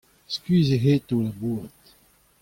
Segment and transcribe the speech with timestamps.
[0.33, 1.79] Skuizh eo aet o labourat.